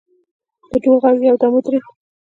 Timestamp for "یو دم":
1.29-1.51